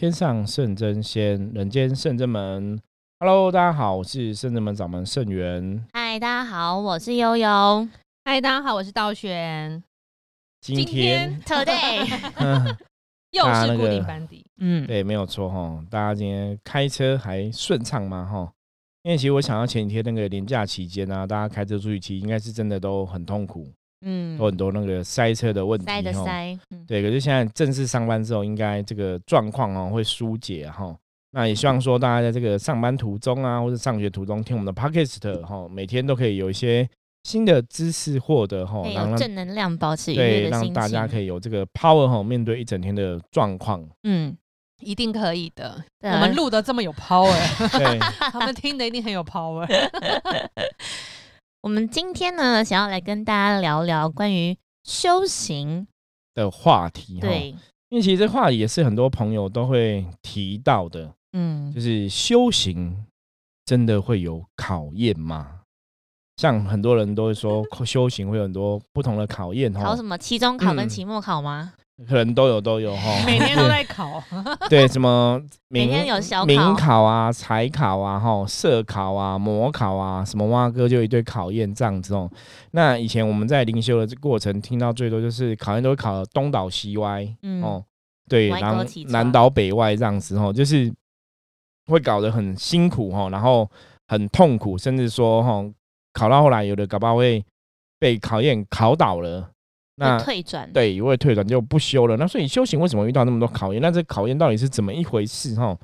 [0.00, 2.80] 天上圣真仙，人间圣真门。
[3.18, 5.84] Hello，大家好，我是圣真门掌门圣元。
[5.92, 7.86] 嗨，大家好，我是悠悠。
[8.24, 9.84] 嗨，大家好，我是道玄。
[10.62, 12.06] 今天 Today
[13.32, 15.84] 又是固定班底，嗯，对，没有错哈。
[15.90, 18.24] 大家今天开车还顺畅吗？
[18.24, 18.50] 哈，
[19.02, 23.70] 因为其实我想到前几天那个年假期间啊，大家开车出去，其实应该是真的都很痛苦，
[24.02, 25.86] 嗯有很多那个塞车的问题。
[25.86, 30.96] 塞的塞，嗯对，可是现在正式上班之后，应该这个状况哦会疏解哈。
[31.32, 36.88] 那也希望说大家在这个上班途中啊，或者上学途中听我们的 podcast 哈，每天都可以有一些
[37.22, 40.48] 新的知识获得哈，让正能量，保持愉对。
[40.48, 43.86] 让大家可以有这个 power 哈，面对一整天的状况。
[44.02, 44.36] 嗯，
[44.80, 45.84] 一定可以的。
[46.00, 47.30] 我们录的这么有 power，
[47.78, 47.98] 对，
[48.32, 49.64] 他们听的一定很有 power。
[51.62, 55.86] 我们今天呢，想要来跟大家聊聊关于修行。
[56.32, 57.54] 的话题，对，
[57.90, 63.04] 因为其实这话题也是很多朋友都会提到的，嗯就，是修行
[63.66, 65.60] 真的会有考验吗？
[66.36, 71.74] 像很多人都会说 修行会有很多不同的考验哈考什，么期中考跟嗯期末考吗？
[72.08, 74.22] 可能都有都有哈，每天都在考，
[74.70, 76.46] 对什么每天有小考。
[76.46, 82.30] 民考啊、财考啊、哈社考啊、模考啊，什么蛙哥就一堆考验这样子哦。
[82.70, 87.84] 那以前我们在灵修的这过程听到最多就是考验都会考东倒西歪嗯，哦，
[88.28, 90.90] 对，然后南倒北歪这样子哦，就是
[91.86, 93.68] 会搞得很辛苦哈，然后
[94.08, 95.62] 很痛苦，甚至说哈
[96.14, 97.44] 考到后来有的搞不好会
[97.98, 99.50] 被考验考倒了。
[100.00, 100.72] 那退转。
[100.72, 102.16] 对，因为退转就不修了。
[102.16, 103.80] 那所以修行为什么遇到那么多考验？
[103.80, 105.54] 那这考验到底是怎么一回事？
[105.54, 105.76] 哈，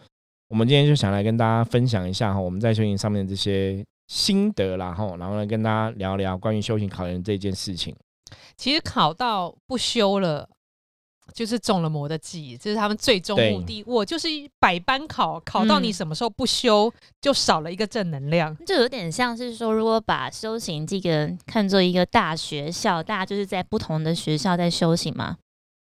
[0.48, 7.94] 我们今天就想来跟大家分享一下哈，我们在修行上面的这些心得啦，哈，然后呢跟大家聊聊关于修行考验这件事情。
[8.56, 10.48] 其实考到不修了。
[11.34, 13.82] 就是中了魔的计，这是他们最终目的。
[13.86, 14.28] 我就是
[14.58, 18.56] 百般考，考到你嗯什么时候不修，就少了一个正能量。
[18.64, 25.36] 就有点像是说，如果把修行这个看作一个大学校，大家就是在不同的学校在修行嘛。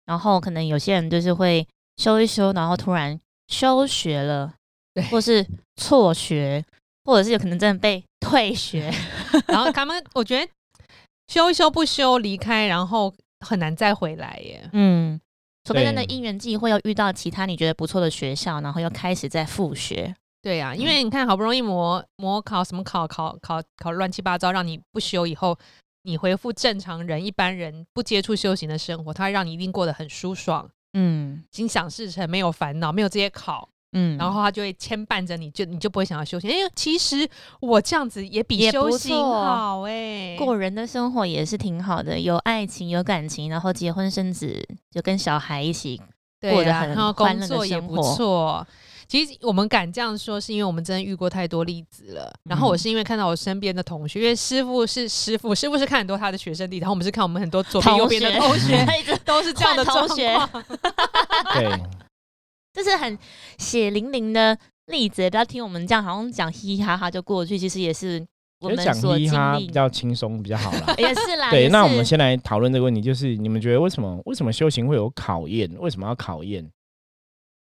[0.06, 1.66] 然后可能有些人就是会
[1.96, 4.54] 修一修，然后突然休学了，
[4.94, 5.46] 对或是
[5.76, 6.64] 辍学，
[7.04, 8.90] 或者是有可能真的被退学。
[9.48, 10.50] 然后他们，我觉得
[11.28, 13.12] 修一修不修离开，然后
[13.46, 14.68] 很难再回来耶。
[14.72, 15.20] 嗯，
[15.68, 20.14] 除非真的因缘际会又遇到其他你觉得不错的学校，然后又开始在复学。
[20.40, 25.58] 对呀、因为你看，好不容易模模考什么考考考考乱七八糟，让你不修以后，
[26.04, 31.44] 你回复正常人一般人不接触修行的生活，它会让你一定过得很舒爽，嗯。
[31.50, 36.50] 心想事成，没有烦恼，没有这些考，嗯，然后他就会牵绊着你，就你就不会想要修行。
[36.50, 37.28] 因为其实
[37.60, 46.00] 我这样子也比修行好哎、过人的生活也是挺好的，有爱情有感情，然后结婚生子，就跟小孩一起。
[46.40, 48.66] 过得很然后工欢乐的作也不生活错。
[49.08, 52.32] 其实我们敢这样说，是因为我们真的遇过太多例子了。
[52.44, 60.48] 然后我嗯是因为看到我身边的同学，因为师傅是师傅，师傅是看很多他的学生弟，然后我们是看我们很多左边右边的同学 一直都是这样的状同学况。
[61.54, 61.80] 对，
[62.82, 63.18] 这是很
[63.58, 64.56] 血淋淋的
[64.86, 68.24] 例子，不要听我们这样好像讲嘻嘻哈哈就过去，其实也是
[68.60, 69.66] 我就讲们所经嘻哈比。
[69.66, 70.94] 较轻松比较好啦。
[70.98, 75.70] 也是啦，对，那我们先来讨论这个问题，就是你们觉得为什么为什么修行会有考验？
[75.78, 76.70] 为什么要考验？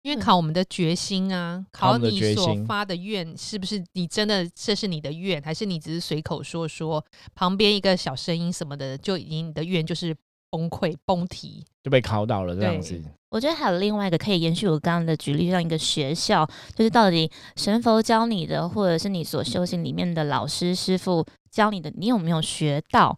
[0.03, 7.05] 因为考我们的决心啊，考你所发的愿是不是你真的这是你的愿，还是你只是随口说说？
[7.35, 10.15] 旁边一个小声音什么的，就已经你的愿就是
[10.51, 11.65] 崩溃崩堤。
[11.83, 13.03] 就被考倒了这样子。
[13.31, 23.17] 我觉得还有另外一个可以延续我刚刚的举例，像一个学校，就是到底神佛教你的，或者是你所修行里面的老师师傅教你的，你有没有学到？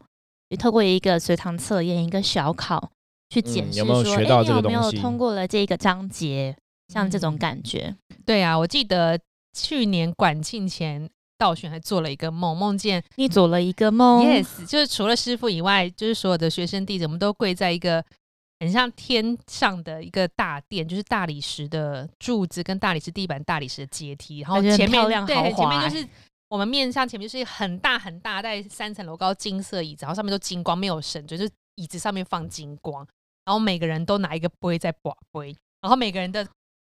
[0.50, 2.90] 你透过一个随堂测验、一个小考
[3.28, 6.56] 去检嗯视说，有没有学到诶你有没有这个东西通过了这个章节？
[6.88, 7.94] 像这种嗯感觉，
[8.24, 9.20] 对啊，我记得
[9.52, 11.06] 去年管庆前，
[11.38, 18.04] 道玄还做了一个梦，梦见你做了一个梦 yes， 就是除了师傅以外，就是所有的学生弟子，我们都跪在一个
[18.60, 26.06] 很像天上的一个大殿，就是大理石的柱子跟大理石地板、大理石的阶梯，然后前面亮对前面就是。
[26.50, 33.06] 我们面向前面就是很大很大，大概三层楼高金色椅子，然后上面都金光，没有神，就是椅子上面放金光，
[33.44, 36.48] 然后每个人都拿一个杯在把杯，然后每个人的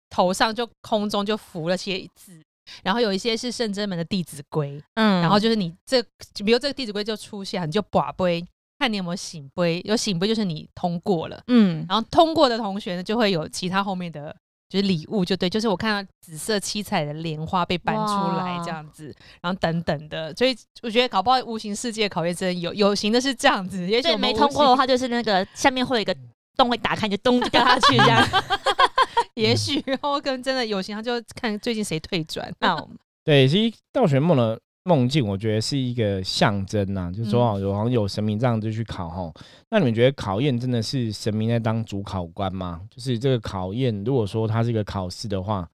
[0.09, 2.44] 头上就空中就浮了些字，
[2.83, 6.01] 然后有一些是圣真门的弟子规，嗯然后就是你这，
[6.44, 8.45] 比如这个弟子规就出现，你就把杯，
[8.79, 14.35] 看你有没有醒杯，有醒杯就是你通过了，嗯，然后通过的同学呢就会有其他后面的。
[14.67, 26.13] 就是礼物就对，就是我看到紫色七彩的莲花被搬出来这样子，然后等等的，所以我觉得搞不好无形世界考验真的有有形的是这样子，也许没通过的话，就是那个下面会有一个
[26.57, 28.27] 洞会打开，你就咚就掉下去这样。
[29.35, 32.51] 也许哦，跟真的有心，他就看最近谁退转。
[32.59, 39.31] 那我们， 对，其实倒悬梦的梦境，我觉得是一个象征呐、就是说哦，有好像有神明这样就去考哈。
[39.69, 42.81] 那你们觉得考验真的是神明在当主考官吗？
[42.89, 45.68] 就是这个考验，如果说它是一个考试的话，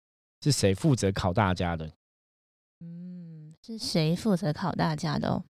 [0.43, 1.91] 是谁负责考大家的？
[2.79, 5.43] 嗯，是谁负责考大家的哦？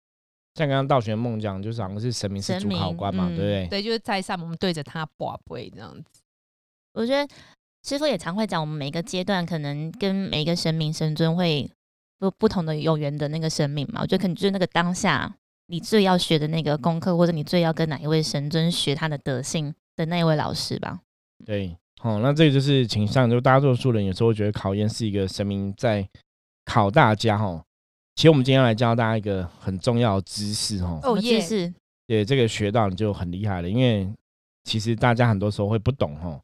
[0.55, 3.67] 像刚刚道玄梦讲，就是好像是神明是主考官嘛，嗯对不对？
[3.67, 6.21] 对，就是在上面，我们对着他卜杯这样子。
[6.93, 7.33] 我觉得
[7.83, 11.69] 师傅也常会讲，我们每个阶段可能跟每一个神明神尊会
[12.19, 14.01] 不不同的有缘的那个神明嘛。
[14.01, 15.33] 我觉得可能就是那个当下
[15.67, 20.99] 你最要学的那个功课，或者你最要跟哪一位神尊学他的德性的那一位老师吧。
[21.45, 26.07] 对，好、那这个就是倾向，就大多数人有时候会觉得考验是一个神明在
[26.65, 27.63] 考大家哈。
[28.15, 31.73] 其实我们今天要来教大家一个很重要的知识哈，哦耶知识
[32.05, 34.11] 对，这个学到你就很厉害了，因为
[34.65, 36.37] 其实大家很多时候会不懂哈。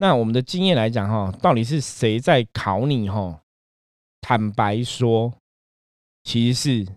[0.00, 3.38] 那我们的经验来讲哈，到底是谁在考你哈？
[4.22, 5.30] 坦白说，
[6.24, 6.92] 其实是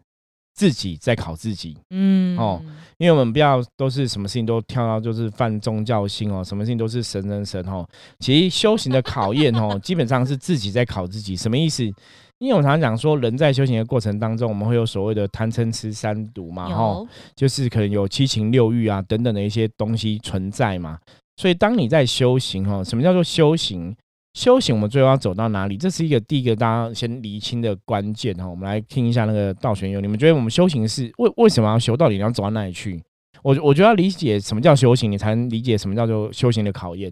[0.53, 1.77] 自己在考自己。
[1.89, 2.61] 嗯哦
[2.97, 7.85] 因为我们不要都是什么事情都跳到就是犯宗教性哦，什么事情都是神神神哦。
[8.19, 11.35] 其实修行的考验哦， 基本上是自己在考自己。
[11.35, 11.83] 什么意思？
[12.39, 20.97] 因为我常常讲说，人在修行的过程当中，我们会有所谓的贪嗔痴三毒嘛，吼，有就是可能有七情六欲啊等等的一些东西存在嘛。
[21.37, 23.95] 所以当你在修行哈，什么叫做修行？
[24.33, 25.77] 修行我们最后要走到哪里？
[25.77, 28.47] 这是一个第一个大家先厘清的关键哈。
[28.47, 31.95] 我们来听一下那个道玄佑，你们觉得我们修行是为为什么要修？
[31.95, 32.99] 到底你要走到哪里去？
[33.43, 37.11] 我我觉得要理解什么叫修行，你才能理解什么叫做修行的考验。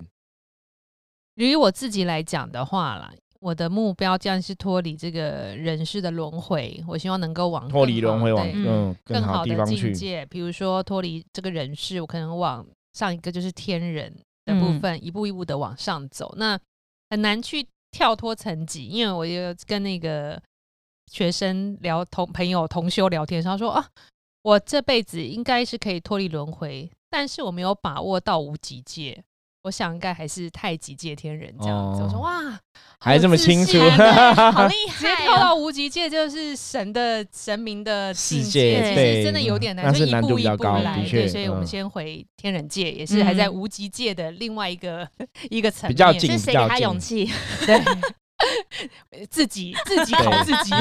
[1.35, 8.47] 于我自己来讲的话啦，我的目标这样是脱离这个人世的轮回，我希望能够往脱离轮回往
[9.03, 9.91] 更好的的地方去。
[9.91, 14.13] 境界，比如说脱离这个人世，我可能往上一个就是天人
[14.45, 16.33] 的部嗯分，一步一步的往上走。
[16.38, 16.59] 那
[17.09, 20.41] 很难去跳脱层级，因为我有跟那个
[21.11, 23.89] 学生聊同朋友同修聊天他说啊，
[24.43, 29.23] 我这辈子应该是可以脱离轮回，但是我没有把握到无极界。
[29.63, 32.01] 我想应该还是太极界天人这样子。
[32.01, 32.59] 我说哦哇，
[32.99, 33.77] 还这么清楚
[34.51, 35.39] 好厉直接害跳哦！
[35.39, 40.83] 到无极界就是神的神明的境世界界，其对实真的有点难，那就是一步一难度比较步来。
[40.83, 45.07] 高的确对，所以我们嗯先回天人界，也是还在嗯无极界的另外一个
[45.49, 47.29] 一个层面，比较近是谁给他勇气？
[47.65, 50.71] 对，自己自己考自己。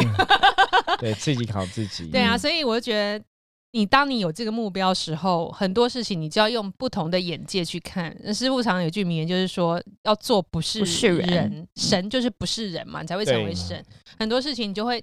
[0.98, 2.04] 对自己考自己。
[2.06, 3.24] 对啊，嗯所以我就觉得，
[3.72, 8.16] 你当你有这个目标时候，很多事情你就要用不同的眼界去看。
[8.24, 13.84] 那师傅常常有句名言，就是说要做不是不是人神就是不是人嘛，你才会成为神。
[14.18, 15.02] 很多事情你就会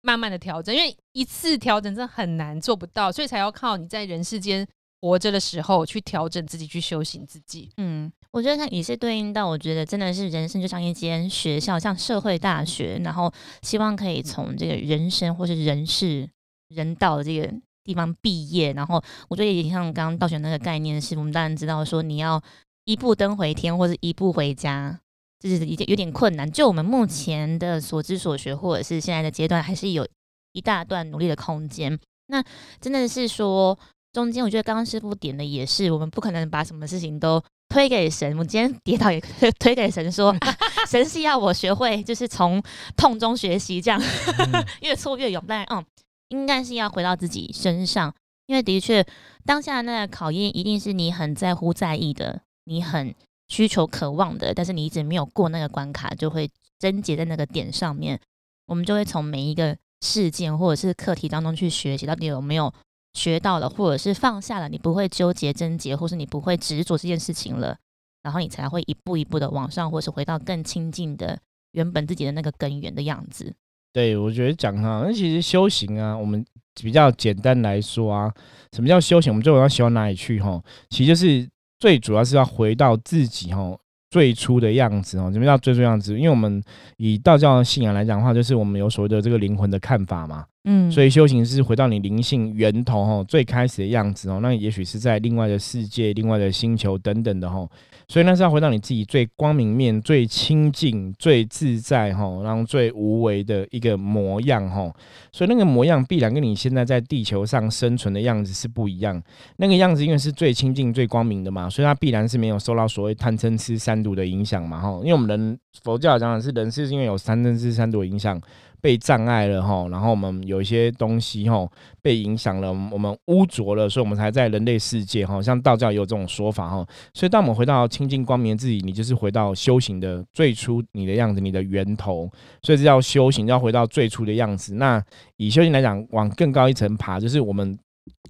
[0.00, 4.66] 慢慢的调整，因为一次调整真的很难做不到，所以才要靠你在人世间
[5.02, 7.70] 活着的时候去调整自己，去修行自己。
[7.76, 13.30] 嗯，我觉得它也是对应到，我觉得真的是人生就像一间学校，像社会大学，然后
[13.60, 16.26] 希望可以从这个人生或是人事、
[16.68, 17.52] 人道的这个
[17.88, 22.40] 地方毕业，然后我觉得也像刚刚道玄那个概念是，我们当然知道说你要
[22.84, 25.00] 一步登回天，或者一步回家。
[25.40, 30.04] 就是已经有点困难，就我们目前的所知所学，或者是现在的阶段，还是有
[30.52, 31.96] 一大段努力的空间。
[32.26, 32.42] 那
[32.80, 33.78] 真的是说，
[34.12, 38.36] 中间我觉得刚刚师傅点的也是，我们不可能把什么事情都推给神。
[38.36, 40.56] 我今天跌倒也推推给神说， 啊
[40.88, 42.60] 神是要我学会，就是从
[42.96, 44.02] 痛中学习，这样
[44.38, 45.40] 嗯 越挫越勇。
[45.46, 45.84] 但嗯，
[46.28, 48.14] 应该是要回到自己身上，
[48.46, 49.06] 因为的确
[49.44, 53.14] 当下那个考验一定是你很在乎、在意的，你很
[53.48, 58.20] 需求、渴望的，但是你一直没有过那个关卡，就会症结在那个点上面。
[58.66, 62.72] 我们就会从每一个事件或者是课题当中去学习，到底有没有
[63.14, 67.78] 学到了，或者是放下了，你不会纠结症结，或是你不会执着这件事情了，
[68.22, 71.38] 然后你才会一步一步的往上，或是回到更亲近的
[71.72, 73.54] 原本自己的那个根源的样子。
[73.92, 76.44] 对，我觉得讲哈，那其实修行啊，我们
[76.82, 78.32] 比较简单来说啊，
[78.72, 79.32] 什么叫修行？
[79.32, 80.62] 我们最后要修到哪里去哈？
[80.90, 81.48] 其实就是
[81.80, 83.76] 最主要是要回到自己哈
[84.10, 85.30] 最初的样子哦。
[85.32, 86.16] 什么叫最初样子？
[86.16, 86.62] 因为我们
[86.96, 90.44] 以道教的信仰来讲的话，就是我们有所谓的这个灵魂的看法嘛。
[90.70, 94.38] 嗯所以修行是回到你灵性源头哦，最开始的样子哦。
[94.42, 97.66] 那也许是在另外的世界、另外的星球等等的哦。
[98.06, 104.90] 所以那是要回到你自己最光明面、最清净、最自在哈，然后最无为的一个模样哈。
[105.32, 109.22] 所以那个模样必然跟你现在在地球上生存的样子是不一样。
[109.56, 114.90] 那个样子因为是最清净、最光明的嘛，所以它必然是没有受到所谓贪嗔痴三毒的影响嘛哈。
[115.02, 118.40] 因为我们人佛教讲的是人是因为有贪嗔痴三毒的影响，
[118.80, 121.68] 被障碍了哈，然后我们有一些东西哈
[122.00, 126.86] 被影响了，我们污浊了，所以我们才在人类世界哈，像道教也有这种说法哈。
[127.12, 132.30] 所以当我们回到清净光明的自己，你就是回到修行的最初你的样子，你的源头。
[132.62, 134.74] 所以这叫修行，要回到最初的样子。
[134.74, 135.02] 那
[135.36, 137.76] 以修行来讲，往更高一层爬，就是我们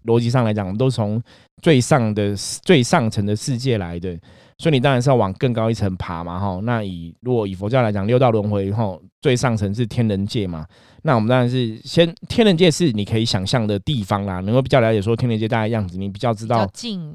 [0.04, 1.22] 逻辑上来讲，我们都从
[1.60, 4.18] 最上的最上层的世界来的。
[4.58, 6.60] 所以你当然是要往更高一层爬嘛，哈。
[6.64, 10.66] 那以如果以佛教来讲，六道轮回后最上层是天人界嘛。
[11.02, 16.68] 那我们当然是先天人界是你可以想象的地方啦，能够比较了解说天人界大概样子，你比较知道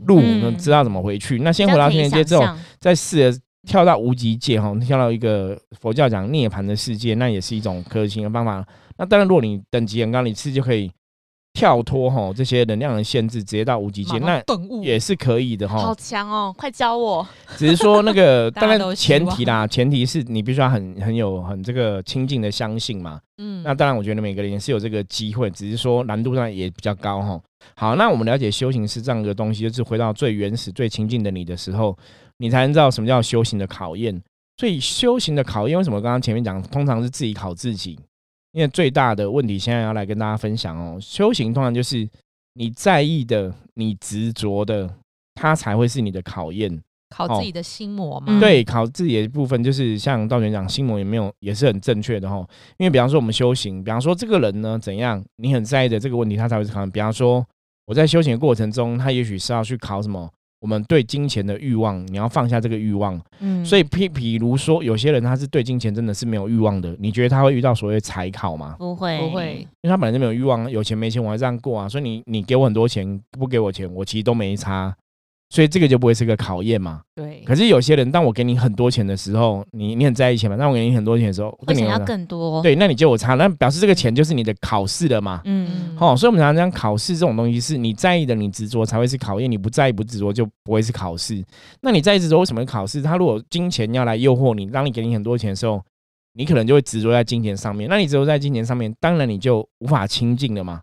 [0.06, 1.40] 路，能知道怎么回去。
[1.40, 2.46] 那先回到天人界之后，
[2.80, 8.66] 再试着跳到无极界哈，跳到一个佛教讲涅槃的世界，那也是一种可行的方法。
[8.98, 10.90] 那当然，如果你等级很高，你次就可以。
[11.54, 14.42] 跳脱哈这些能量的限制，直接到无极界，那
[14.82, 15.78] 也是可以的哈。
[15.78, 17.26] 好强哦，快教我！
[17.56, 23.20] 只是说那个 当然前提啦，前提是你必须要很很有很这个亲近的相信嘛。
[23.38, 27.40] 嗯，那当然我觉得每个人也是有这个机会，只是说难度上也比较高哈。
[27.76, 31.96] 好，那我们了解修行是这样一个东西，就是回到最原始、最亲近的你的时候，
[32.38, 34.20] 你才能知道什么叫修行的考验。
[34.58, 38.00] 所以修行的考验，为什么刚刚前面讲，通常是自己考自己。
[38.54, 40.98] 因为最大的问题，现在要来跟大家分享哦。
[41.02, 42.08] 修行通常就是
[42.54, 44.90] 你在意的、你执着的，
[45.36, 46.82] 它才会是你的考验。
[47.10, 48.40] 考自己的心魔嘛？
[48.40, 52.38] 对，考自己的部分就是像道玄讲，心魔也没有，也是很正确的哈。
[52.78, 56.86] 因为比方说我们修行，比方说这个人呢怎样，你很在意的这个问题，他才会考。
[56.88, 57.46] 比方说
[57.86, 60.28] 我在修行的过程中，他也许是要去考什么。
[60.64, 63.20] 我们对金钱的欲望，你要放下这个欲望。
[63.42, 68.78] 嗯，所以，譬比如说，有些人他是对金钱真的是没有欲望的，你觉得他会遇到所谓财考吗？
[68.80, 71.90] 不会，不会，因为他本来就没有欲望，有钱没钱我还这样过啊。
[71.90, 74.96] 所以你你给我很多钱，不给我钱，我其实都没差。
[75.54, 77.02] 所以这个就不会是个考验嘛？
[77.14, 77.44] 对。
[77.46, 80.58] 可是有些人，当我给你很多钱的时候，你你很在意钱嘛？
[80.58, 82.60] 当我给你很多钱的时候，我想要更多。
[82.64, 85.44] 对，那你就我差，那表示这个钱就是你的考试了嘛？
[85.46, 85.96] 嗯。
[85.96, 91.46] 好，所以我们常常讲考试这种东西，是你在意的，你执着才会是考验；你不在意、不执着，就不会是考试。
[91.82, 93.00] 那你在意执着，为什么考试？
[93.04, 95.80] 他如果金钱要来诱惑你，让你给你很多钱的时候，
[96.34, 97.88] 你可能就会执着在金钱上面。
[97.88, 100.82] 那你执着在金钱上面，当然你就无法清净了嘛？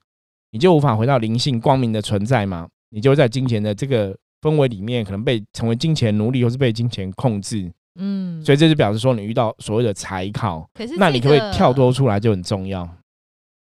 [0.52, 2.68] 你就无法回到灵性光明的存在嘛？
[2.90, 4.16] 你就在金钱的这个。
[4.42, 12.88] 氛围里面可能被成为金钱奴隶，或是被金钱控制，嗯，所以这就表示说你遇到所谓的财考，可是那你可不可以跳脱出来就很重要。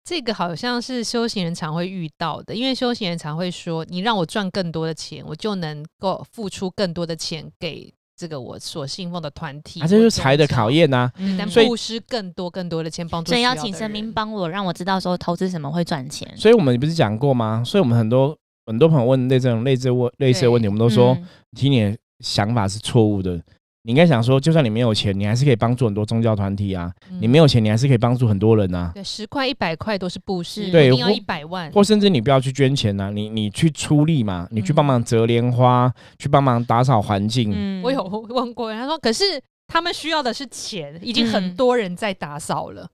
[0.02, 11.12] 这个好像是修行人常会遇到的，因为修行人常会说：“你让我赚更多的钱，我就能够付出更多的钱给这个我所信奉的团体。”啊，这就是财的考验呐。
[11.38, 16.28] 但布施更多更多的钱帮助，所以要请神明帮我，让我知道说投资什么会赚钱。
[16.36, 17.62] 所以我们不是讲过吗？
[17.64, 18.36] 所以我们很多。
[18.66, 21.16] 很多朋友问类这种类似问类似的问题，我们都说，
[21.56, 23.40] 听你的想法是错误的。
[23.82, 26.92] 你应该想说，就算你没有钱，你还是可以帮助很多宗教团体啊。
[27.18, 28.90] 你没有钱，你还是可以帮助很多人啊。
[28.94, 37.80] 对，十块、一百块都是布施，对，一定要一百万，或甚至你不要去捐钱呐，你你去出力嘛，你去帮忙折莲花，去帮忙打扫环境。
[37.82, 39.24] 我有问过，他说，可是
[39.66, 42.86] 他们需要的是钱，已经很多人在打扫了。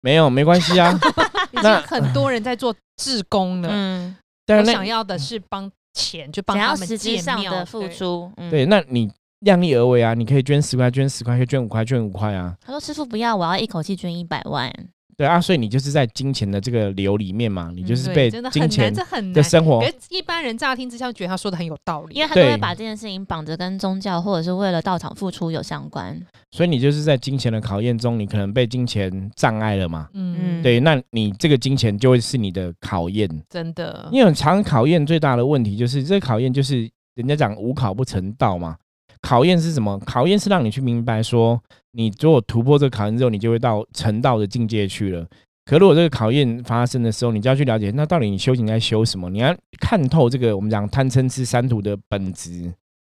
[0.00, 0.98] 没有，没关系啊，
[1.52, 3.68] 已经很多人在做志工了。
[3.70, 4.16] 嗯。
[4.58, 8.30] 我想要的是帮钱，就帮他们建庙的付出。
[8.50, 12.56] 对，那你量力而为啊，你可以捐十块，捐十块，可以捐五块，捐五块啊。
[12.60, 14.72] 他说：“师傅不要，我要一口气捐一百万。”
[15.20, 18.90] 对啊，所以你就是在金钱的这个流里面嘛，你就是被金钱
[19.34, 19.84] 的生活。
[20.08, 26.18] 一般人乍听之下觉得他说的很有道理，因为他都会把这件事情绑着跟宗教或者是为了道场付出有相关。
[26.52, 30.08] 所以你就是在金钱的考验中，你可能被金钱障碍了嘛？
[30.14, 34.08] 嗯，对，那你这个金钱就会是你的考验，真的。
[34.10, 38.74] 因为常考验最大的问题就是这个考验就是人家讲无考不成道嘛。
[39.22, 39.98] 考验是什么？
[40.00, 41.60] 考验是让你去明白说，
[41.92, 45.26] 你如果突破这个考验之后，你就会到成道的境界去了。
[45.64, 49.30] 可如果这个考验发生的时候，你就要去了解，那到底你修行该修什么？
[49.30, 52.72] 你要看透这个我们讲贪嗔痴三途的本质。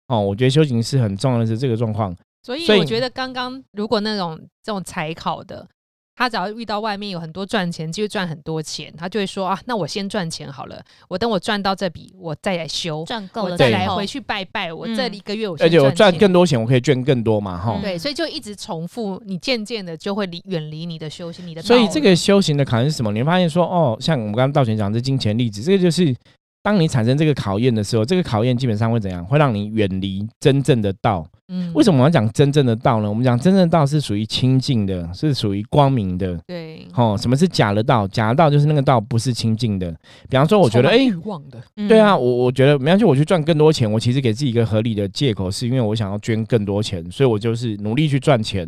[0.09, 2.15] 哦，我觉得修行是很重要的是这个状况。
[2.43, 5.67] 所以我觉得刚刚如果那种这种才考的。
[6.15, 14.73] 他只要遇到外面有很多赚钱，就会赚很多钱，他就会说啊，那我先赚钱好了，我等我赚到这笔，我再来修，赚够了再来回去拜拜。
[14.73, 17.79] 我这一个月我而且我赚更多钱，我可以捐更多嘛，哈。
[17.81, 21.63] 对，所以就一直重复，你渐渐的就会离远离你的修行，你的。
[21.63, 23.11] 所以这个修行的考验是什么？
[23.13, 26.15] 你会发现说，哦，像我们刚刚道玄讲这金钱例子，这个就是
[26.63, 29.25] 当你产生这个考验的时候，这个考验基本上会怎样？
[29.25, 31.27] 会让你远离真正的道。
[31.49, 33.09] 嗯为什么我要讲真正的道呢？
[33.09, 36.39] 我们讲真正的道是属于清净的，是属于光明的。
[36.47, 38.09] 对，哦，什么是假的道？
[38.09, 39.91] 假的道就是那个道不是清净的。
[40.31, 48.67] 比方说，我觉得，哎，欲望的，对啊，我我觉得，没关系我去赚更多钱，我其实给自己一个合理的借口，是因为我想要捐更多钱，所以我就是努力去赚钱。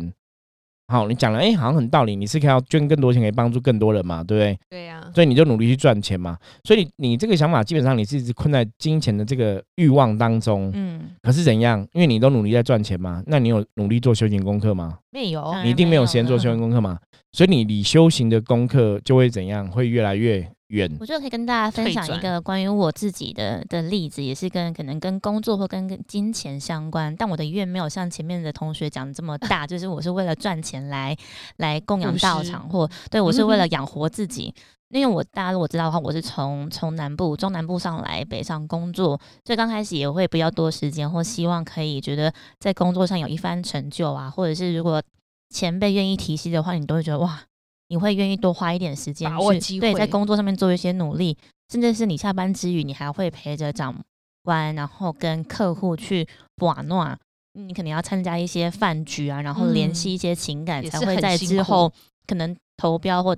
[0.87, 4.59] 好，你讲了，哎、好像很道理，你是可以要捐更多钱，可以帮助更多人嘛，对不对？
[4.69, 6.37] 对呀，所以你就努力去赚钱嘛。
[6.63, 10.69] 所以你这个想法基本上你是一直困在金钱的这个欲望当中。
[10.75, 11.85] 嗯，可是怎样？
[11.93, 14.99] 因为你都努力在赚钱嘛，那你有努力做修行功课吗？
[15.11, 16.99] 没有你一定没有时间做修行功课嘛。
[17.31, 19.67] 所以你你修行的功课就会怎样？
[19.67, 20.89] 会越来越远。
[20.99, 31.15] 我觉得可以跟大家分享一个关于我自己的的例子，也是跟可能跟工作或跟跟金钱相关，但我的愿没有像前面的同学讲的这么大， 就是我是为了赚钱来
[31.57, 34.53] 来供养道场，或对我是为了嗯养活自己。
[34.89, 45.01] 因为我大家如果知道的话，我是从从南部、中南部上来北上工作，所以刚开始也会比较多时间，或希望可以觉得在工作上有一番成就啊，或者是如果
[45.49, 47.41] 前辈愿意提携的话，你都会觉得哇，
[47.87, 51.37] 你会愿意多花一点时间去对，在工作上面做一些努力，
[51.71, 53.95] 甚至是你下班之余，你还会陪着长
[54.43, 56.27] 官，然后跟客户去
[56.57, 57.17] 玩闹。
[57.57, 61.89] 你可能要参加一些饭局啊，然后联系一些情感，才会在之后
[62.27, 63.33] 可能投标或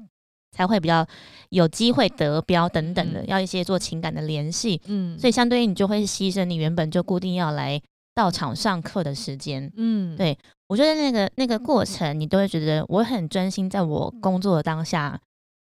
[0.51, 1.05] 才会比较
[1.49, 4.81] 有机会得标等等的，嗯要一些做情感的联系。
[4.85, 7.79] 嗯，所以相对于，你就会牺牲你原本就固定要来
[8.15, 9.71] 到场上课的时间。
[9.75, 10.35] 嗯，对
[10.67, 15.19] 我觉得那个那个过程，你都会觉得我很专心在我工作的当下，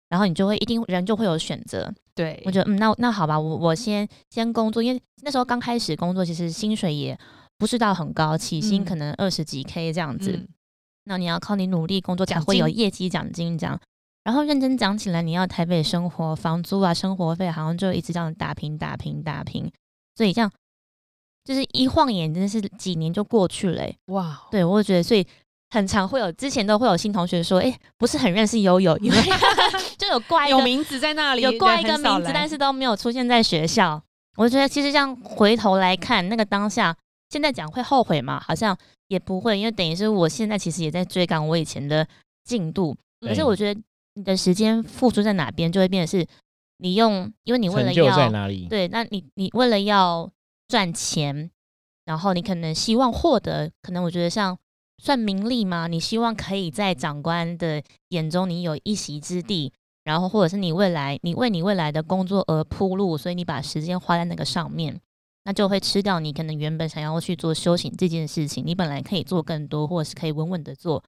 [0.09, 1.93] 然后你就会一定人就会有选择。
[2.15, 7.19] 对，我觉得嗯，那那好吧，我我先先工作，因为那时候刚开始工作，其实薪水也
[7.59, 8.85] 不是到很高，起薪嗯。
[8.85, 10.33] 可能二十几 K 这样子。
[10.33, 10.49] 嗯。
[11.05, 13.79] 那你要靠你努力工作才会有业绩奖金这样。
[14.23, 19.71] 然后认真讲起来，你要台北生活，房租啊、生活费，好像就一直这样打拼、打拼、打拼，
[20.17, 20.51] 所以这样
[21.45, 25.27] 就是一晃眼，真的是几年就过去了欸、哇，对，我觉得所以
[25.71, 29.17] 很常会有，之前都会有新同学说，哎、不是很认识悠悠，因为
[29.99, 34.03] 就有挂一个有名字在那里，有挂一个名字，但是都没有出现在学校。
[34.37, 36.97] 我觉得其实这样回头来看，那个当下，
[37.31, 38.43] 现在讲会后悔吗？
[38.45, 38.77] 好像
[39.09, 42.07] 也不会，因为等于是我现在其实也在追赶我以前的
[42.45, 42.97] 进度。
[43.21, 43.81] 可是我觉得
[44.15, 46.27] 你的时间付出在哪边，就会变成是
[46.79, 48.67] 你用，因为你为了成就在要哪里？
[48.69, 50.29] 对，那你你为了要
[50.75, 51.53] 赚钱，
[52.05, 54.59] 然后你可能希望获得，可能我觉得像
[55.01, 55.87] 算名利吗？
[55.87, 59.73] 你希望可以在长官的眼中你有一席之地，
[60.03, 65.01] 然后或者是你未来你为你未来的工作而铺路，所以你把时间花在那个上面，
[65.45, 68.67] 那就会吃掉你可能原本想要去做修行这件事情。
[68.67, 71.01] 你本来可以做更多，或者是可以稳稳的做，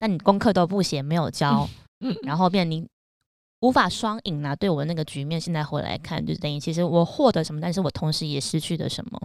[0.00, 1.68] 但你功课都不写，没有交，
[2.00, 2.88] 嗯然后变成你
[3.62, 4.54] 无法双赢啊。
[4.54, 9.20] 对我那个局面，现在回来看，就等于其实我获得什么，但是我同时也失去了什么。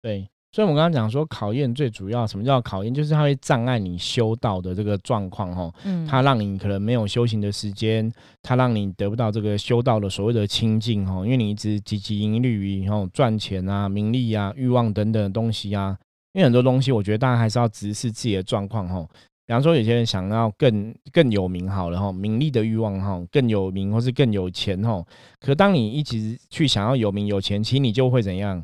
[0.00, 2.92] 对，所以我们刚刚讲说考验最主要，什么叫考验？
[2.92, 15.96] 就是它会障碍你修道的这个状况哈，嗯，它让你可能没有修行的时间，它让你得不到这个修道的所谓的清净哈，因为你一直汲汲营营于哈赚钱啊、名利啊、欲望等等的东西啊，
[16.32, 19.06] 因为很多东西我觉得大家还是要直视自己的状况哈。
[19.46, 25.04] 比方说，有些人想要更更有名好了哈，名利的欲望哈，更有名或是更有钱哈。
[25.40, 28.62] 可当你一直去想要有名有钱，其实你就会怎样？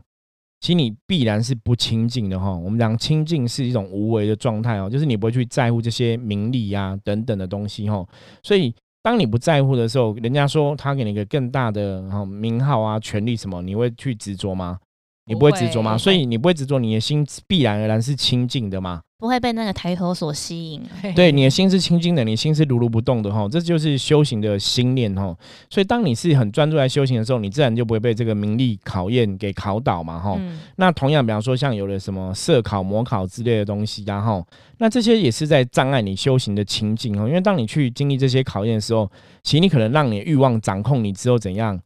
[0.60, 2.52] 其实你必然是不清净的哈。
[2.52, 8.04] 我们讲清净是一种无为的状态哦，就是你不会去在乎这些名利啊等等的东西哈。
[8.42, 14.78] 所以当你不在乎的时候，人家说他给你一个更大的哈名号啊、权利什么，你会去执着吗？
[15.26, 15.98] 你不会执着吗？
[15.98, 19.02] 所以你不会执着，你的心必然而然是清净的嘛。
[19.20, 20.80] 不会被那个抬头所吸引。
[21.16, 25.36] 对，你的心是清净的，你心是如如不动的哈，这就是修行的心念哈。
[25.68, 30.36] 所以当你是很专注在修行的时候，你自然就不会被这个名利考验给考倒嘛哈。
[30.38, 34.46] 嗯，那同样，比方说像有的什么色考、魔考之类的东西然后
[34.78, 37.26] 那这些也是在障碍你修行的情境哦。
[37.26, 39.10] 因为当你去经历这些考验的时候，
[39.42, 41.80] 其实你可能让你的欲望掌控你之后怎样？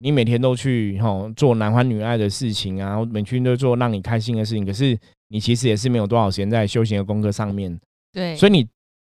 [0.00, 7.78] 你每天都去哈做男欢女爱的事情啊，每天都做让你开心的事情，可是你其实也是没有多少时间在修行的功课上面。
[8.12, 8.66] 对，所以你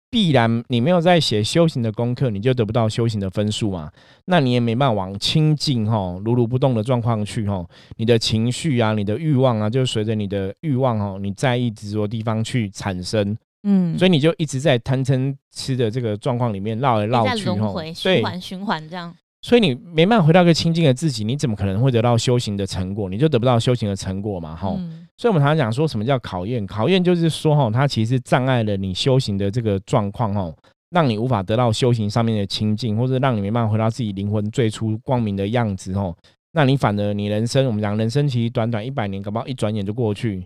[0.09, 3.91] 必然你没有在写修行的功课，你就得不到修行的分数嘛。
[4.25, 7.65] 那你也没办法往清净哈如如不动的状况去哈，
[7.97, 19.13] 你的情绪啊，你的欲望啊，就随着你的欲望哈，你在意执着的地方去产生，嗯，所以你就一直在贪嗔痴的这个状况里面绕来绕去哈对循，环循环这样。
[19.41, 23.09] 所以你没办法回到一个清净的自己，你怎么可能会得到修行的成果？
[23.09, 24.73] 你就得不到修行的成果嘛哈。
[24.77, 26.65] 嗯所以，我们常常讲说什么叫考验？
[26.67, 30.53] 考验就是说，哈，它其实障碍了你修行的这个状况，哈，
[30.91, 36.15] 让你无法得到修行上面的清净，或者让你没办法回到自己灵魂最初光明的样子，哦。
[36.51, 40.45] 那你反而你人生，我们讲人生其实短短一百年，搞不好一转眼就过去。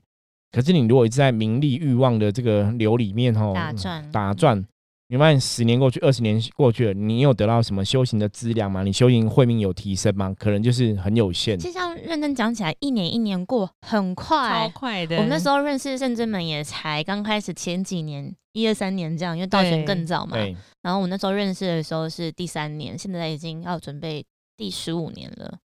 [0.51, 4.65] 可是你如果一直在名利欲望的这个流里面，哈，打转打转，
[5.11, 8.81] 你发现十年过去，二十年过去了，你有得到什么修行的资粮吗？
[8.81, 10.33] 你修行慧命有提升吗？
[10.39, 11.59] 可能就是很有限。
[11.59, 14.69] 其实像认真讲起来，一年一年过很快超快。
[14.69, 15.17] 快的。
[15.17, 20.37] 我们那时候认识圣真门也才刚开始前几年，一二三年这样，因为道玄对更早嘛。
[20.81, 25.57] 然后我那时候认识的时候是第三年，现在已经要准备第十五年了。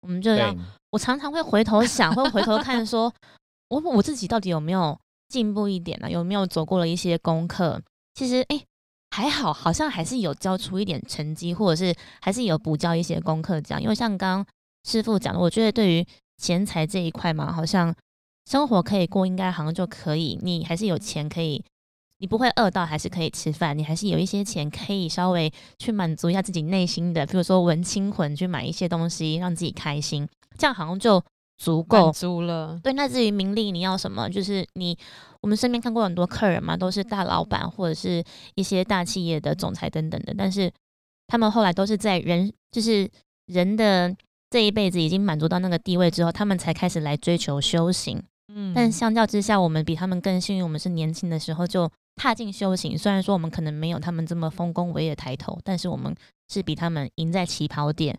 [0.00, 0.56] 我们就要，
[0.92, 3.12] 我常常会回头想，会回头看说，
[3.68, 7.82] 我我自己到底有没有进步一点呢、有没有走过了一些功课？
[8.14, 8.58] 其实，哎、
[9.14, 13.80] 还好，好像还是有交出一点成绩，或者是还是有补交一些功课这样。
[13.80, 14.46] 因为像刚刚
[14.84, 16.04] 师傅讲的，我觉得对于
[16.36, 17.94] 钱财这一块嘛，好像
[18.50, 21.62] 生活可以过，应该好像就可以，你还是有钱可以。
[22.18, 31.22] 你不会饿到，还是可以吃饭，你还是有一些钱可以稍微去满足一下自己内心的，比如说文青魂，去买一些东西让自己开心，这样好像就
[31.56, 32.10] 足够。
[32.12, 34.28] 足了，对，那至于名利，你要什么？
[34.28, 34.96] 就是你，
[35.40, 38.22] 我们身边看过很多客人嘛，都是大老板或者是
[38.54, 40.70] 一些大企业的总裁等等的，但是
[41.26, 43.10] 他们后来都是在人，就是
[43.46, 44.14] 人的
[44.50, 48.22] 这一辈子已经满足到那个地位之后，他们才开始来追求修行。
[48.48, 52.96] 嗯但相较之下，我们比他们更幸运，我们是年轻的时候就踏进修行。
[52.96, 56.14] 虽然说我们可能没有他们这么丰功伟业抬头，但是我们
[56.48, 58.18] 是比他们赢在起跑点。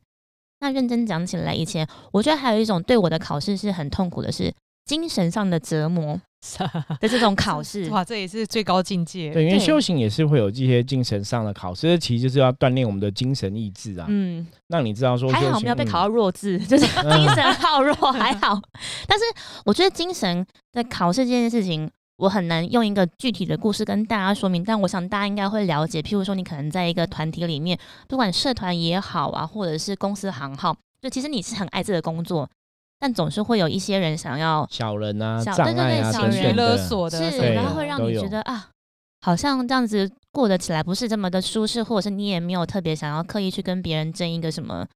[0.66, 4.52] 那认真讲起来，以前我觉得还有一种对我的考试是很痛苦的是
[4.86, 6.20] 精神上的折磨
[7.00, 7.88] 的这种考试。
[7.90, 9.32] 哇，这也是最高境界。
[9.32, 18.60] 对，因为修行也是会有这些精神上的考试，其实就是要锻炼我们的精神意志啊，嗯，让你知道说还好没有被考嗯到弱智，就是嗯精神好弱，还好。
[19.08, 19.26] 但是
[19.66, 26.02] 我觉得精神的考试这件事情，我很难用一个具体的故事跟大家说明，但我想大家应该会了解。
[26.02, 32.50] 譬如说，你可能在一个团体里面，不管社团也好啊，或者是公司行号，就其实你是很爱这个工作，
[33.00, 37.32] 但总是会有一些人想要小人啊、小障对对对小人勒索的。
[37.32, 38.70] 是，然后会让你觉得啊，
[39.22, 44.88] 好像这样子过得起来不是这么的舒适，或者是你也没有特别想要刻意去跟别人争一个什么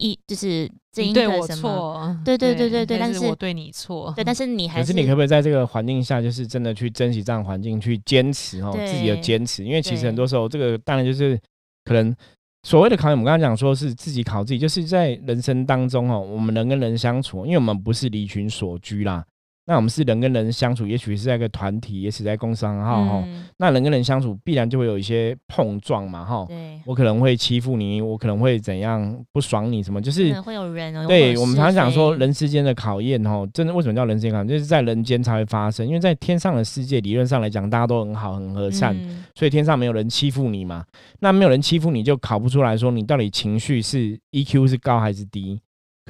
[0.00, 1.62] 一，就是这一你对我个什么。
[1.62, 9.62] 错，对对对对对但但是我对你错，对，但是你还可是你可不可以在这个环境下，就是真的去珍惜这样环境，去坚持哦自己的坚持？
[9.64, 11.38] 因为其实很多时候，这个当然就是
[11.84, 12.14] 可能
[12.62, 19.24] 所谓的考验，我们刚刚讲说是自己考自己，就是在人生当中哦，我们人跟人相处，因为我们不是离群所居啦，
[19.70, 26.44] 那我们是人跟人相处，也许是在一个团体，也许在工商号哈，嗯，那人跟人相处必然就会有一些碰撞嘛哈。
[26.48, 34.48] 对，我可能会欺负你，我可能会怎样不爽你什么，就是可能会有人哦，对我们常常讲说人世间的考验哈，真的为什么叫人世间考验？
[34.48, 40.84] 就是在人间才会发生，因为在天上的世界理论上来讲，大家都很好很和善，嗯所以天上没有人欺负你嘛。
[41.20, 45.60] 那没有人欺负你就考不出来说你到底情绪是 EQ 是高还是低。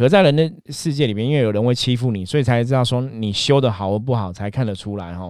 [0.00, 5.24] 可在人的世界里面，因为有人会欺负你，所以才知道说你修的好或不好，才看得出来哈。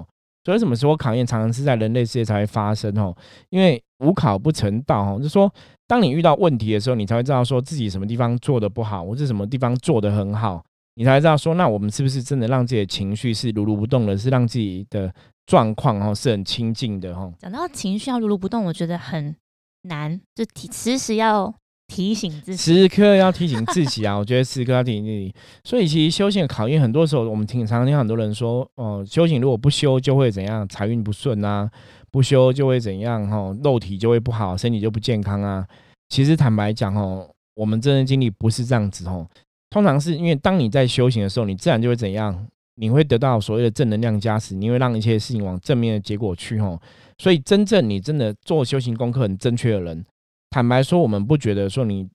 [0.45, 3.13] 所以为什么说考验常常是在人类世界才会发生哦？
[3.49, 5.53] 因为无考不成道哦，就是说
[5.89, 15.13] 当你遇到问题的时候，你才会知道说自己什么地方做的不好，或者什么地方做的很好，你才知道说，那我们是不是真的让自己的情绪是如如不动的，是让自己的
[15.47, 17.35] 状况哦是很清静的哦。
[17.41, 19.35] 讲到情绪要如如不动，我觉得很
[19.83, 21.53] 难，就提时时要
[21.91, 22.57] 提醒自己。
[22.57, 25.35] 时刻要提醒自己啊， 我觉得时刻要提醒自己。
[25.65, 31.69] 所以其实修行的考验，很多时候我们挺常听很多人说，哦、修行如果不修就会怎样，财运不顺啊，
[32.11, 35.67] 不修就会怎样，哈、肉体就会不好，身体就不健康啊。
[36.09, 39.27] 其实坦白讲，哦，我们真的经历不是这样子哦。
[39.71, 46.81] 通常是因为当你在修行的时候，你自然就会怎样，你会得到所谓的正能量加持，你会让一切事情往正面的结果去哦。
[47.19, 50.05] 所以真正你真的做修行功课很正确的人，
[50.51, 52.09] 坦白说，我们不觉得说你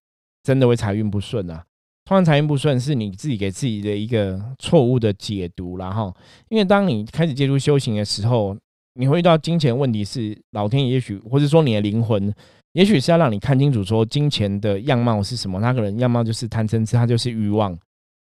[0.43, 1.63] 真的会财运不顺啊。
[2.04, 6.13] 通常财运不顺是你自己给自己的一个错误的解读然后。
[6.50, 8.56] 因为当你开始接触修行的时候，
[8.93, 12.32] 你会遇到金钱问题，是老天也许或者说你的灵魂，
[12.74, 15.60] 也许是要让你看清楚说金钱的样貌是什么。
[15.60, 17.76] 那个人样貌就是贪嗔痴，他就是欲望。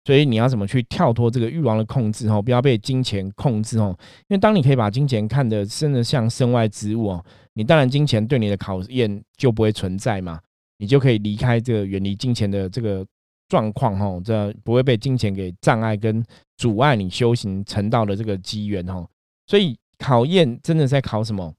[0.06, 3.94] 所以你要怎么去跳脱这个欲望的控制哦，不要被金钱控制哦。
[4.28, 10.40] 因为当你可以把金钱看得真的像身外之物哦，你当然金钱对你的考验就不会存在嘛，
[10.78, 13.04] 你就可以离开这个远离金钱的这个
[13.50, 16.24] 状况哦，这不会被金钱给障碍跟
[16.58, 19.08] 阻碍你修行成道的这个机缘哦。
[19.48, 21.52] 所以考验真的在考什么？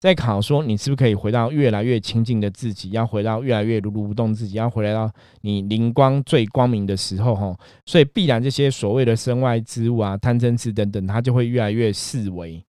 [0.00, 7.56] 在考说你是不是可以回到越来越亲近的自己，要回到越来越如如不动自己，要回来到你灵光最光明的时候哈。
[7.84, 12.64] 所以必然这些所谓的身外之物啊、贪嗔痴等等，它就会越来越四维。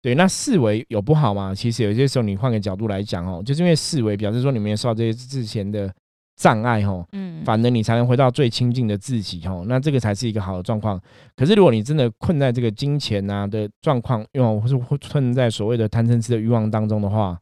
[0.00, 1.54] 对，那四维有不好吗？
[1.54, 5.92] 其实有些时候你换个角度来讲哦，就是因为四维表示说你没有受到这些之前的
[6.40, 10.98] 障碍哦，嗯，反而你才能回到最亲近的自己哦，那这个才是一个好的状况。
[11.36, 17.38] 可是如果你真的困在这个金钱啊的状况，又或是困在所谓的贪嗔痴的欲望当中的话，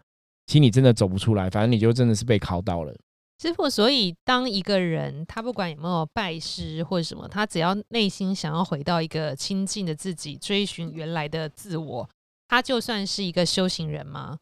[0.46, 2.92] 其实你真的走不出来，反正你就真的是被考倒了。
[3.40, 12.10] 师傅，所以当一个人他不管有没有拜师或者什么，他只要内心想要回到一个亲近的自己，追寻原来的自我，
[12.48, 14.38] 他就算是一个修行人吗？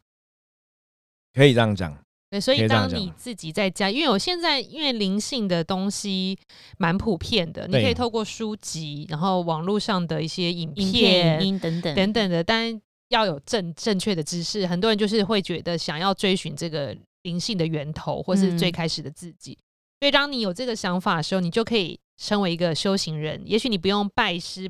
[1.35, 1.95] 可以这样讲。
[2.29, 6.37] 对，所以当你自己在家，因为我现在因为灵性的东西
[6.77, 19.57] 蛮普遍的，你可以透过书籍，然后网络上的一些影影片、片、音等等等等的，但要有正正确的知识，很多人就是会觉得想要追寻这个灵性的源头，或是最嗯开始的自己。
[20.01, 23.41] 所以当你有这个想法的时候，你就可以身为一个修行人。
[23.45, 24.69] 也许你不用拜师。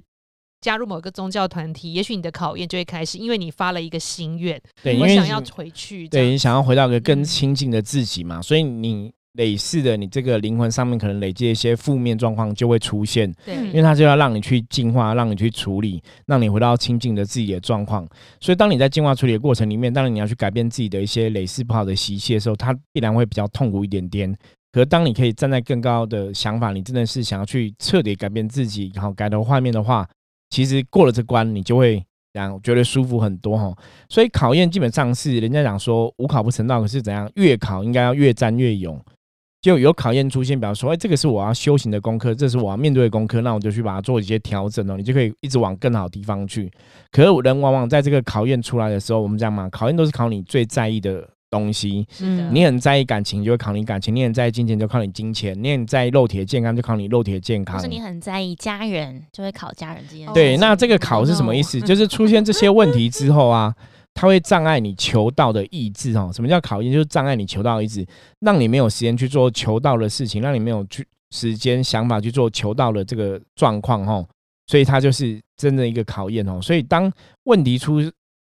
[0.68, 6.06] 加入某个宗教团体，也许你的考验就会开始，因为你发了一个心愿，对，因为我想要回去。
[6.10, 18.06] 对你想要回到一个更嗯亲近的自己嘛，所以你累似的你这个灵魂上面可能累积一些负面状况就会出现，对嗯因为它就要让你去进化，让你去处理，让你回到亲近的自己的状况。
[18.42, 24.36] 所以当你在进化处理的过程里面，当然你要去改变自己的一些累似不好的习气的时候，它必然会比较痛苦一点点。
[24.74, 30.08] 可是当你可以站在更高的想法，你真的是想要去彻底改变自己，然后改头换面的话，
[30.50, 33.74] 其实过了这关，你就会这样觉得舒服很多哈。
[34.10, 39.00] 所以考验基本上是人家讲说无考不成道，可是怎样越考应该要越战越勇。
[39.60, 46.72] 就有考验出现，比方说，哎、这个是我要修行的功课，这是我要面对的功课，那我就去把它做一些调整哦，你就可以一直往更好地方去。
[47.12, 52.06] 可是人往往在这个考验出来的时候，我们讲嘛，考验都是考你最在意的东西。
[52.10, 57.88] 是你很在意感情，就会考你感情；你很在意金钱，就考你金钱；你很在意肉体的健康，就考你肉体的健康或是。
[57.88, 60.34] 你很在意家人，就会考家人这件事。
[60.34, 61.80] 对，那这个考是什么意思？
[61.82, 63.74] 就是出现这些问题之后啊，
[64.14, 66.32] 它会障碍你求道的意志哦。
[66.34, 66.92] 什么叫考验？
[66.92, 68.06] 就是障碍你求道意志，
[68.40, 74.28] 让你没有时间去做求道的事情，让你没有去时间想法去做求道的这个状况哦。
[74.70, 76.60] 所以它就是真的一个考验哦。
[76.62, 77.10] 所以当
[77.46, 78.02] 问题出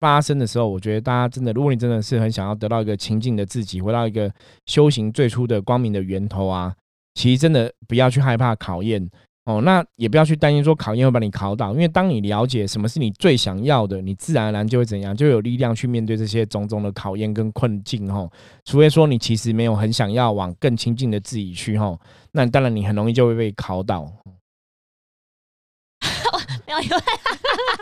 [0.01, 4.31] 发生的时候，我觉得大家真的，如果你真的是很想要得到一个清净的自己，回到一个
[4.67, 6.75] 修行最初的光明的源头啊，
[7.15, 9.09] 其实真的不要去害怕考验。
[9.47, 18.29] 哦，那也不要去担心说考验会把你考倒，因为当你了解什么是你最想要的，你自然而然就会怎样，就有力量去面对这些种种的考验跟困境吼。
[18.65, 21.97] 除非说你其实没有很想要往更亲近的自己去吼，
[22.33, 24.13] 那当然你很容易就会被考倒。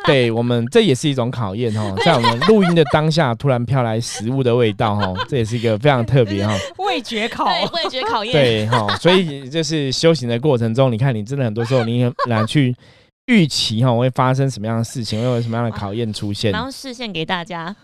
[0.05, 6.55] 对我们这也是一种考验哈， 在我们录音的当下，突然飘来食物的味道哈，这也是一个非常特别哈。
[6.79, 8.33] 味觉考，对味觉考验。
[8.33, 12.75] 对哈，所以就是修行的过程中，你看你真的很多时候你很难去
[13.27, 16.63] 预期哈会发生什么样的事情，会有什么样的考验出现然。
[16.63, 17.75] 后视线给大家。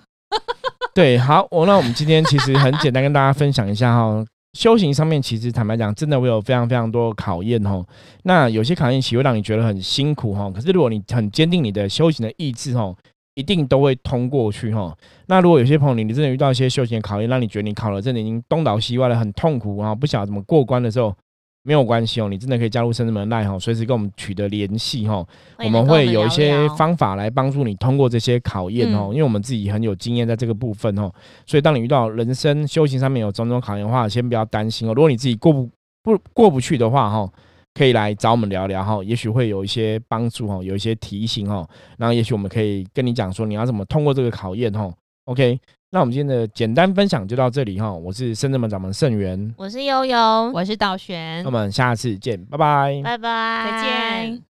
[0.94, 7.86] 对，好，我那我们今天其实很简单跟大家分享一下哈，修行上面其实坦白讲，真的会有非常非常多的考验哦。
[8.24, 12.94] 那有些考验其实会让你觉得很辛苦哈，可是如果你很坚定你的修行的意志哈，
[13.34, 14.96] 一定都会通过去哈。
[15.26, 21.14] 那如果有些朋友你你真的遇到一些修行的考验，让你觉得你考了真的已经东倒西歪了，很痛苦啊，不晓得怎么过关的时候。
[21.62, 25.24] 没有关系哦，你真的可以加入深圳门赖哈，随时跟我们取得联系哈。
[25.58, 31.12] 我们会有一些方法来帮助你通过这些考验哦，嗯因为我们自己很有经验在这个部分哦，
[31.44, 34.94] 所以当你遇到人生修行上面有种种考验的话，先不要担心哦。
[34.94, 35.68] 如果你自己过不
[36.02, 37.30] 不过不去的话哈，
[37.74, 41.68] 可以来找我们聊聊哈，也许会有一些帮助哈，有一些提醒哈，
[41.98, 44.90] 然后也许我们可以跟你讲说你要怎么通过这个考验哈。
[45.26, 45.60] OK，
[45.92, 53.00] 那我们今天的简单分享就到这里哈，我是深圳门掌门盛元，我是悠悠，我是道玄那，我们下次见，拜拜。
[53.02, 54.49] 拜拜，再见。